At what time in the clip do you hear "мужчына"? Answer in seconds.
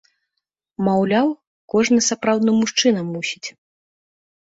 2.61-3.05